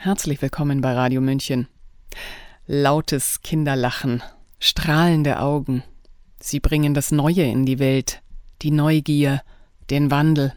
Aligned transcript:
Herzlich 0.00 0.40
willkommen 0.40 0.80
bei 0.80 0.92
Radio 0.92 1.20
München. 1.20 1.66
Lautes 2.68 3.42
Kinderlachen, 3.42 4.22
strahlende 4.60 5.40
Augen. 5.40 5.82
Sie 6.38 6.60
bringen 6.60 6.94
das 6.94 7.10
Neue 7.10 7.42
in 7.42 7.66
die 7.66 7.80
Welt, 7.80 8.22
die 8.62 8.70
Neugier, 8.70 9.42
den 9.90 10.12
Wandel. 10.12 10.52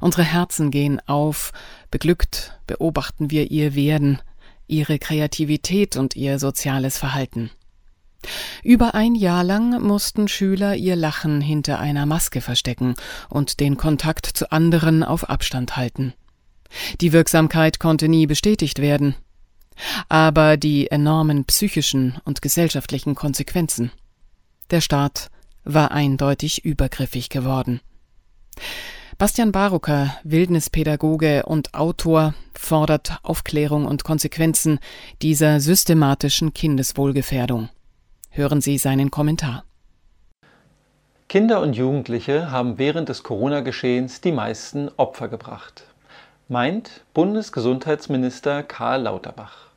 Unsere 0.00 0.22
Herzen 0.22 0.70
gehen 0.70 1.00
auf, 1.08 1.50
beglückt 1.90 2.56
beobachten 2.68 3.32
wir 3.32 3.50
ihr 3.50 3.74
Werden, 3.74 4.22
ihre 4.68 5.00
Kreativität 5.00 5.96
und 5.96 6.14
ihr 6.14 6.38
soziales 6.38 6.96
Verhalten. 6.96 7.50
Über 8.62 8.94
ein 8.94 9.16
Jahr 9.16 9.42
lang 9.42 9.82
mussten 9.82 10.28
Schüler 10.28 10.76
ihr 10.76 10.94
Lachen 10.94 11.40
hinter 11.40 11.80
einer 11.80 12.06
Maske 12.06 12.40
verstecken 12.40 12.94
und 13.28 13.58
den 13.58 13.76
Kontakt 13.76 14.26
zu 14.26 14.52
anderen 14.52 15.02
auf 15.02 15.28
Abstand 15.28 15.76
halten. 15.76 16.14
Die 17.00 17.12
Wirksamkeit 17.12 17.78
konnte 17.78 18.08
nie 18.08 18.26
bestätigt 18.26 18.80
werden. 18.80 19.14
Aber 20.08 20.56
die 20.56 20.90
enormen 20.90 21.44
psychischen 21.44 22.18
und 22.24 22.42
gesellschaftlichen 22.42 23.14
Konsequenzen. 23.14 23.90
Der 24.70 24.80
Staat 24.80 25.30
war 25.64 25.90
eindeutig 25.90 26.64
übergriffig 26.64 27.28
geworden. 27.28 27.80
Bastian 29.18 29.52
Barucker, 29.52 30.16
Wildnispädagoge 30.24 31.44
und 31.44 31.74
Autor, 31.74 32.34
fordert 32.54 33.18
Aufklärung 33.22 33.86
und 33.86 34.04
Konsequenzen 34.04 34.80
dieser 35.22 35.60
systematischen 35.60 36.52
Kindeswohlgefährdung. 36.52 37.68
Hören 38.30 38.60
Sie 38.60 38.78
seinen 38.78 39.10
Kommentar. 39.10 39.64
Kinder 41.28 41.60
und 41.60 41.74
Jugendliche 41.74 42.50
haben 42.50 42.78
während 42.78 43.08
des 43.08 43.22
Corona-Geschehens 43.22 44.20
die 44.20 44.32
meisten 44.32 44.88
Opfer 44.96 45.28
gebracht 45.28 45.86
meint 46.48 47.04
Bundesgesundheitsminister 47.14 48.62
Karl 48.62 49.02
Lauterbach. 49.04 49.68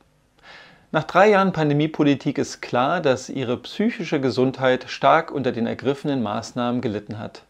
Nach 0.92 1.06
drei 1.06 1.30
Jahren 1.30 1.54
Pandemiepolitik 1.54 2.38
ist 2.38 2.62
klar, 2.62 3.00
dass 3.00 3.30
ihre 3.30 3.56
psychische 3.56 4.20
Gesundheit 4.20 4.90
stark 4.90 5.32
unter 5.32 5.54
den 5.54 5.66
ergriffenen 5.66 6.22
Maßnahmen 6.22 6.82
gelitten 6.82 7.20
hat. 7.20 7.44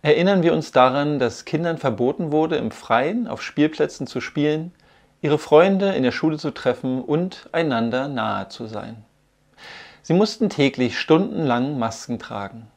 Erinnern 0.00 0.42
wir 0.42 0.54
uns 0.54 0.72
daran, 0.72 1.18
dass 1.18 1.44
Kindern 1.44 1.76
verboten 1.76 2.32
wurde, 2.32 2.56
im 2.56 2.70
Freien 2.70 3.26
auf 3.28 3.42
Spielplätzen 3.42 4.06
zu 4.06 4.22
spielen, 4.22 4.72
ihre 5.20 5.38
Freunde 5.38 5.92
in 5.92 6.02
der 6.02 6.12
Schule 6.12 6.38
zu 6.38 6.50
treffen 6.50 7.02
und 7.02 7.50
einander 7.52 8.08
nahe 8.08 8.48
zu 8.48 8.66
sein. 8.66 9.04
Sie 10.00 10.14
mussten 10.14 10.48
täglich 10.48 10.98
stundenlang 10.98 11.78
Masken 11.78 12.18
tragen. 12.18 12.68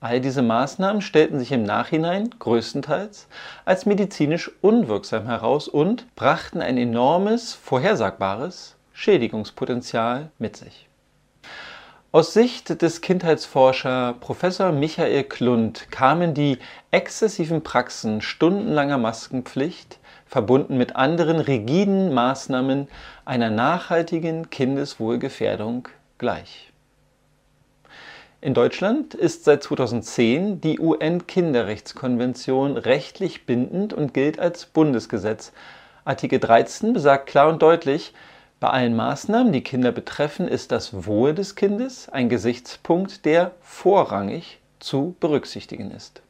All 0.00 0.20
diese 0.20 0.42
Maßnahmen 0.42 1.00
stellten 1.00 1.38
sich 1.38 1.52
im 1.52 1.62
Nachhinein 1.62 2.30
größtenteils 2.38 3.28
als 3.64 3.86
medizinisch 3.86 4.50
unwirksam 4.60 5.26
heraus 5.26 5.68
und 5.68 6.14
brachten 6.16 6.60
ein 6.60 6.76
enormes, 6.76 7.54
vorhersagbares 7.54 8.76
Schädigungspotenzial 8.92 10.30
mit 10.38 10.56
sich. 10.56 10.88
Aus 12.12 12.32
Sicht 12.32 12.80
des 12.82 13.00
Kindheitsforscher 13.00 14.14
Professor 14.20 14.72
Michael 14.72 15.24
Klund 15.24 15.90
kamen 15.90 16.34
die 16.34 16.58
exzessiven 16.90 17.62
Praxen 17.62 18.22
stundenlanger 18.22 18.96
Maskenpflicht 18.96 19.98
verbunden 20.26 20.76
mit 20.76 20.96
anderen 20.96 21.40
rigiden 21.40 22.12
Maßnahmen 22.12 22.88
einer 23.24 23.50
nachhaltigen 23.50 24.50
Kindeswohlgefährdung 24.50 25.88
gleich. 26.18 26.72
In 28.46 28.54
Deutschland 28.54 29.12
ist 29.12 29.42
seit 29.42 29.64
2010 29.64 30.60
die 30.60 30.78
UN-Kinderrechtskonvention 30.78 32.76
rechtlich 32.76 33.44
bindend 33.44 33.92
und 33.92 34.14
gilt 34.14 34.38
als 34.38 34.66
Bundesgesetz. 34.66 35.50
Artikel 36.04 36.38
13 36.38 36.92
besagt 36.92 37.26
klar 37.26 37.48
und 37.48 37.60
deutlich, 37.60 38.14
bei 38.60 38.68
allen 38.68 38.94
Maßnahmen, 38.94 39.52
die 39.52 39.64
Kinder 39.64 39.90
betreffen, 39.90 40.46
ist 40.46 40.70
das 40.70 41.06
Wohl 41.06 41.34
des 41.34 41.56
Kindes 41.56 42.08
ein 42.08 42.28
Gesichtspunkt, 42.28 43.24
der 43.24 43.50
vorrangig 43.62 44.60
zu 44.78 45.16
berücksichtigen 45.18 45.90
ist. 45.90 46.22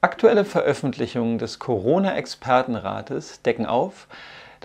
Aktuelle 0.00 0.44
Veröffentlichungen 0.44 1.38
des 1.38 1.58
Corona-Expertenrates 1.58 3.42
decken 3.42 3.66
auf, 3.66 4.06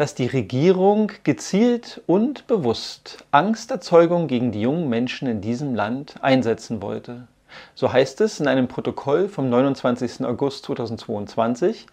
dass 0.02 0.16
die 0.16 0.26
Regierung 0.26 1.12
gezielt 1.24 2.02
und 2.08 2.48
bewusst 2.48 3.24
Angsterzeugung 3.30 4.26
gegen 4.26 4.52
die 4.52 4.62
jungen 4.62 4.90
Menschen 4.90 5.28
in 5.28 5.42
diesem 5.42 5.76
Land 5.76 6.16
einsetzen 6.24 6.82
wollte. 6.82 7.28
So 7.76 7.94
heißt 7.94 8.20
es 8.22 8.40
in 8.40 8.48
einem 8.48 8.68
Protokoll 8.68 9.30
vom 9.30 9.52
29. 9.52 10.26
August 10.26 10.66
2022, 10.66 11.86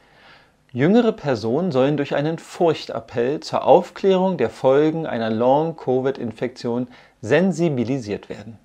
Jüngere 0.72 1.12
Personen 1.12 1.70
sollen 1.70 1.98
durch 1.98 2.14
einen 2.14 2.38
Furchtappell 2.38 3.40
zur 3.40 3.64
Aufklärung 3.64 4.38
der 4.38 4.48
Folgen 4.48 5.06
einer 5.06 5.28
Long-Covid-Infektion 5.28 6.88
sensibilisiert 7.20 8.30
werden. 8.30 8.58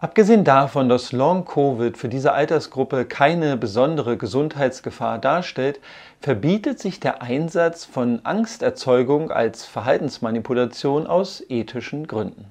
Abgesehen 0.00 0.44
davon, 0.44 0.88
dass 0.88 1.10
Long-Covid 1.10 1.98
für 1.98 2.08
diese 2.08 2.32
Altersgruppe 2.32 3.04
keine 3.04 3.56
besondere 3.56 4.16
Gesundheitsgefahr 4.16 5.18
darstellt, 5.18 5.80
verbietet 6.20 6.78
sich 6.78 7.00
der 7.00 7.20
Einsatz 7.20 7.84
von 7.84 8.20
Angsterzeugung 8.22 9.32
als 9.32 9.64
Verhaltensmanipulation 9.64 11.08
aus 11.08 11.42
ethischen 11.48 12.06
Gründen. 12.06 12.46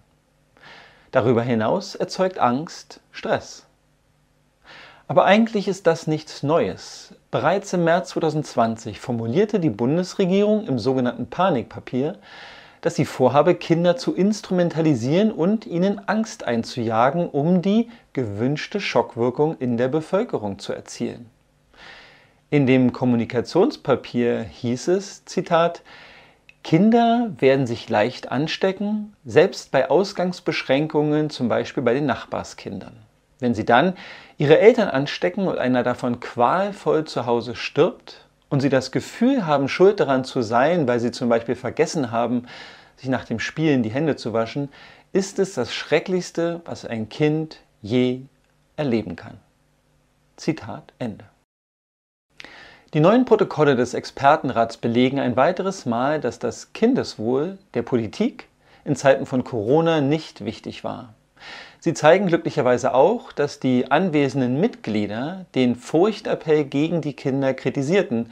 Darüber 1.11 1.41
hinaus 1.41 1.95
erzeugt 1.95 2.37
Angst 2.37 2.99
Stress. 3.11 3.65
Aber 5.07 5.23
eigentlich 5.23 5.69
ist 5.69 5.87
das 5.87 6.05
nichts 6.05 6.43
Neues. 6.43 7.15
Bereits 7.31 7.71
im 7.71 7.85
März 7.85 8.09
2020 8.09 8.99
formulierte 8.99 9.61
die 9.61 9.69
Bundesregierung 9.69 10.67
im 10.67 10.79
sogenannten 10.79 11.29
Panikpapier, 11.29 12.17
dass 12.81 12.95
sie 12.95 13.05
vorhabe, 13.05 13.55
Kinder 13.55 13.97
zu 13.97 14.13
instrumentalisieren 14.13 15.31
und 15.31 15.65
ihnen 15.65 16.07
Angst 16.07 16.43
einzujagen, 16.45 17.29
um 17.29 17.61
die 17.61 17.89
gewünschte 18.13 18.79
Schockwirkung 18.79 19.57
in 19.57 19.77
der 19.77 19.87
Bevölkerung 19.87 20.59
zu 20.59 20.73
erzielen. 20.73 21.29
In 22.49 22.65
dem 22.65 22.93
Kommunikationspapier 22.93 24.43
hieß 24.43 24.87
es, 24.89 25.25
Zitat, 25.25 25.81
Kinder 26.63 27.31
werden 27.39 27.67
sich 27.67 27.89
leicht 27.89 28.31
anstecken, 28.31 29.15
selbst 29.25 29.71
bei 29.71 29.89
Ausgangsbeschränkungen, 29.89 31.29
zum 31.29 31.49
Beispiel 31.49 31.83
bei 31.83 31.93
den 31.93 32.05
Nachbarskindern. 32.05 32.95
Wenn 33.39 33.53
sie 33.53 33.65
dann 33.65 33.93
ihre 34.37 34.59
Eltern 34.59 34.89
anstecken 34.89 35.47
und 35.47 35.57
einer 35.57 35.83
davon 35.83 36.19
qualvoll 36.19 37.05
zu 37.05 37.25
Hause 37.25 37.55
stirbt, 37.55 38.26
und 38.49 38.61
sie 38.61 38.69
das 38.69 38.91
Gefühl 38.91 39.45
haben, 39.45 39.67
schuld 39.67 39.99
daran 39.99 40.23
zu 40.23 40.41
sein, 40.41 40.87
weil 40.87 40.99
sie 40.99 41.11
zum 41.11 41.29
Beispiel 41.29 41.55
vergessen 41.55 42.11
haben, 42.11 42.47
sich 42.95 43.09
nach 43.09 43.25
dem 43.25 43.39
Spielen 43.39 43.83
die 43.83 43.91
Hände 43.91 44.15
zu 44.15 44.33
waschen, 44.33 44.69
ist 45.13 45.39
es 45.39 45.53
das 45.53 45.73
Schrecklichste, 45.73 46.61
was 46.65 46.85
ein 46.85 47.09
Kind 47.09 47.59
je 47.81 48.21
erleben 48.75 49.15
kann. 49.15 49.37
Zitat 50.35 50.93
Ende. 50.99 51.25
Die 52.93 52.99
neuen 52.99 53.25
Protokolle 53.25 53.75
des 53.75 53.93
Expertenrats 53.93 54.77
belegen 54.77 55.19
ein 55.19 55.35
weiteres 55.35 55.85
Mal, 55.85 56.21
dass 56.21 56.39
das 56.39 56.71
Kindeswohl 56.73 57.57
der 57.73 57.81
Politik 57.81 58.47
in 58.85 58.95
Zeiten 58.95 59.25
von 59.25 59.43
Corona 59.43 59.99
nicht 59.99 60.45
wichtig 60.45 60.85
war. 60.85 61.13
Sie 61.87 61.93
zeigen 61.93 62.27
glücklicherweise 62.27 62.93
auch, 62.93 63.31
dass 63.31 63.61
die 63.61 63.89
anwesenden 63.91 64.59
Mitglieder 64.59 65.45
den 65.55 65.77
Furchtappell 65.77 66.65
gegen 66.65 66.99
die 66.99 67.13
Kinder 67.13 67.53
kritisierten. 67.53 68.29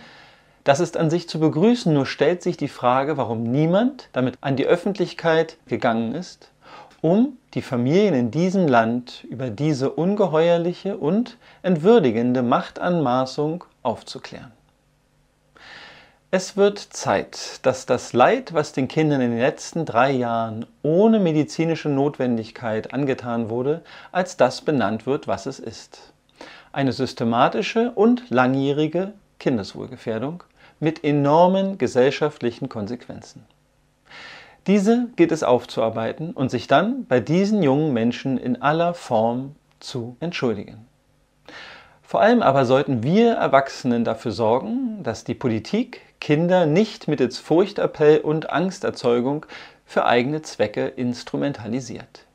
Das 0.66 0.82
ist 0.82 0.98
an 0.98 1.10
sich 1.10 1.30
zu 1.30 1.40
begrüßen, 1.40 1.94
nur 1.94 2.06
stellt 2.06 2.44
sich 2.44 2.58
die 2.58 2.68
Frage, 2.68 3.16
warum 3.16 3.44
niemand 3.44 4.10
damit 4.12 4.38
an 4.42 4.58
die 4.58 4.66
Öffentlichkeit 4.66 5.56
gegangen 5.68 6.16
ist, 6.16 6.52
um 7.00 7.38
die 7.54 7.62
Familien 7.62 8.14
in 8.14 8.30
diesem 8.30 8.68
Land 8.68 9.26
über 9.30 9.50
diese 9.50 9.90
ungeheuerliche 9.90 10.98
und 10.98 11.38
entwürdigende 11.62 12.44
Machtanmaßung 12.44 13.64
aufzuklären. 13.84 14.52
Es 16.38 16.58
wird 16.58 16.80
Zeit, 16.80 17.62
dass 17.62 17.86
das 17.86 18.12
Leid, 18.12 18.54
was 18.54 18.74
den 18.74 18.90
Kindern 18.90 19.22
in 19.22 19.32
den 19.32 19.40
letzten 19.40 19.86
drei 19.86 20.12
Jahren 20.12 20.66
ohne 20.84 21.18
medizinische 21.18 21.88
Notwendigkeit 21.88 22.94
angetan 22.94 23.50
wurde, 23.50 23.84
als 24.12 24.36
das 24.36 24.60
benannt 24.60 25.06
wird, 25.06 25.30
was 25.30 25.46
es 25.46 25.60
ist. 25.60 26.12
Eine 26.74 26.92
systematische 26.92 27.94
und 27.96 28.30
langjährige 28.32 29.14
Kindeswohlgefährdung 29.40 30.44
mit 30.82 31.06
enormen 31.06 31.78
gesellschaftlichen 31.78 32.68
Konsequenzen. 32.68 33.46
Diese 34.68 35.08
gilt 35.16 35.32
es 35.32 35.42
aufzuarbeiten 35.42 36.32
und 36.32 36.52
sich 36.52 36.68
dann 36.68 37.06
bei 37.06 37.22
diesen 37.22 37.64
jungen 37.64 37.94
Menschen 37.94 38.38
in 38.38 38.62
aller 38.62 38.94
Form 38.94 39.56
zu 39.80 40.18
entschuldigen. 40.20 40.86
Vor 42.02 42.20
allem 42.20 42.42
aber 42.42 42.66
sollten 42.66 43.04
wir 43.04 43.36
Erwachsenen 43.36 44.04
dafür 44.04 44.34
sorgen, 44.34 45.02
dass 45.02 45.24
die 45.24 45.34
Politik 45.34 46.02
Kinder 46.26 46.66
nicht 46.66 47.08
mittels 47.08 47.38
Furchtappell 47.38 48.18
und 48.18 48.50
Angsterzeugung 48.50 49.46
für 49.86 50.08
eigene 50.08 50.42
Zwecke 50.42 50.88
instrumentalisiert. 50.88 52.26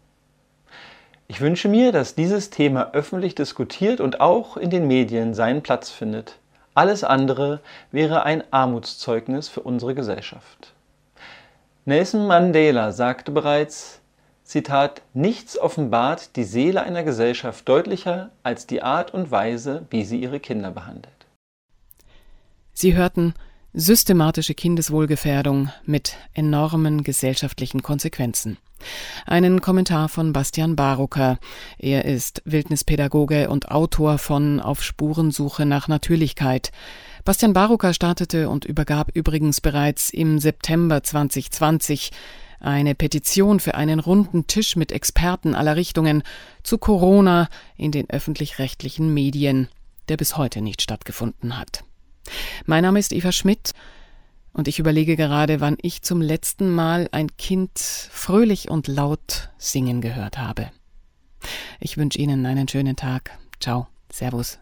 Ich 1.27 1.41
wünsche 1.41 1.67
mir, 1.67 1.91
dass 1.91 2.15
dieses 2.15 2.51
Thema 2.51 2.93
öffentlich 2.93 3.35
diskutiert 3.35 4.01
und 4.01 4.21
auch 4.21 4.57
in 4.57 4.71
den 4.71 4.87
Medien 4.87 5.35
seinen 5.35 5.63
Platz 5.63 5.91
findet. 5.91 6.39
Alles 6.73 7.03
andere 7.03 7.59
wäre 7.91 8.23
ein 8.23 8.45
Armutszeugnis 8.53 9.49
für 9.49 9.63
unsere 9.63 9.97
Gesellschaft. 9.97 10.73
Nelson 11.85 12.29
Mandela 12.29 12.93
sagte 12.93 13.33
bereits, 13.33 14.01
Zitat, 14.45 15.03
nichts 15.15 15.59
offenbart 15.59 16.37
die 16.37 16.45
Seele 16.45 16.85
einer 16.85 17.03
Gesellschaft 17.03 17.69
deutlicher 17.69 18.31
als 18.45 18.69
die 18.69 18.85
Art 18.85 19.13
und 19.13 19.33
Weise, 19.33 19.85
wie 19.91 20.05
sie 20.05 20.21
ihre 20.21 20.39
Kinder 20.39 20.71
behandelt. 20.71 21.27
Sie 22.73 22.95
hörten 22.95 23.35
Systematische 23.73 24.55
Kindeswohlgefährdung 24.55 25.71
mit 25.85 26.17
enormen 26.35 27.05
gesellschaftlichen 27.05 27.83
Konsequenzen. 27.83 28.59
Einen 29.27 29.61
Kommentar 29.61 30.09
von 30.09 30.33
Bastian 30.33 30.75
Barucker. 30.75 31.39
Er 31.79 32.05
ist 32.05 32.43
Wildnispädagoge 32.45 33.49
und 33.49 33.71
Autor 33.71 34.19
von 34.19 34.59
Auf 34.59 34.83
Spurensuche 34.83 35.67
nach 35.67 35.87
Natürlichkeit. 35.87 36.73
Bastian 37.25 37.53
Barucker 37.53 37.95
startete 37.95 38.49
und 38.49 38.65
übergab 38.65 39.13
übrigens 39.15 39.61
bereits 39.61 40.11
im 40.11 40.41
September 40.41 41.05
2020 41.05 42.11
eine 42.59 42.97
Petition 42.97 43.61
für 43.61 43.77
einen 43.77 44.01
runden 44.01 44.49
Tisch 44.49 44.75
mit 44.75 44.91
Experten 44.91 45.55
aller 45.55 45.77
Richtungen 45.77 46.25
zu 46.65 46.77
Corona 46.77 47.49
in 47.77 47.93
den 47.93 48.11
öffentlich-rechtlichen 48.11 49.15
Medien, 49.15 49.69
der 50.09 50.17
bis 50.17 50.37
heute 50.37 50.61
nicht 50.61 50.83
stattgefunden 50.83 51.57
hat. 51.57 51.85
Mein 52.67 52.83
Name 52.83 52.99
ist 52.99 53.13
Eva 53.13 53.33
Schmidt 53.33 53.73
und 54.53 54.69
ich 54.69 54.79
überlege 54.79 55.17
gerade, 55.17 55.61
wann 55.61 55.77
ich 55.81 56.03
zum 56.03 56.21
letzten 56.21 56.71
Mal 56.71 57.09
ein 57.13 57.37
Kind 57.37 57.79
fröhlich 57.79 58.71
und 58.71 58.89
laut 58.89 59.51
singen 59.59 60.01
gehört 60.01 60.39
habe. 60.39 60.71
Ich 61.79 61.97
wünsche 61.97 62.19
Ihnen 62.19 62.45
einen 62.47 62.69
schönen 62.69 62.97
Tag. 62.97 63.31
Ciao. 63.61 63.87
Servus. 64.13 64.59